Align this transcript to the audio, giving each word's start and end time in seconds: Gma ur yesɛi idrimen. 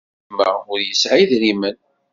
Gma 0.29 0.49
ur 0.71 0.79
yesɛi 0.83 1.19
idrimen. 1.23 1.77